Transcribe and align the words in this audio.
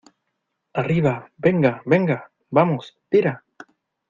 ¡arriba, 0.73 1.29
venga, 1.37 1.83
venga!¡ 1.85 2.31
vamos, 2.49 2.97
tira! 3.07 3.43